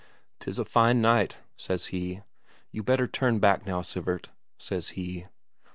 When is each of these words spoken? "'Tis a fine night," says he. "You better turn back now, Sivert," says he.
"'Tis 0.39 0.57
a 0.57 0.65
fine 0.65 0.99
night," 0.99 1.37
says 1.55 1.85
he. 1.93 2.23
"You 2.71 2.81
better 2.81 3.05
turn 3.07 3.37
back 3.37 3.67
now, 3.67 3.83
Sivert," 3.83 4.29
says 4.57 4.89
he. 4.97 5.27